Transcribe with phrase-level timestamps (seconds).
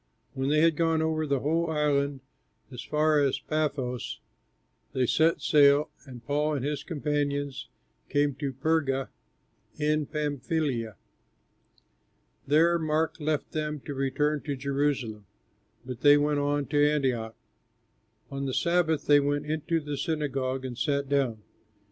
[0.33, 2.21] When they had gone over the whole island
[2.71, 4.19] as far as Paphos,
[4.93, 7.67] they set sail, and Paul and his companions
[8.09, 9.09] came to Perga
[9.77, 10.95] in Pamphylia.
[12.47, 15.27] There Mark left them to return to Jerusalem,
[15.85, 17.35] but they went on to Antioch.
[18.31, 21.43] On the Sabbath they went into the synagogue and sat down.